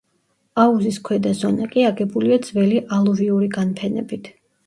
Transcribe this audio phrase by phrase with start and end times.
[0.61, 4.35] აუზის ქვედა ზონა კი აგებულია ძველი ალუვიური განფენებით.